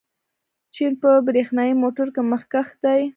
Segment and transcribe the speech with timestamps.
[0.73, 3.01] چین په برېښنايي موټرو کې مخکښ دی.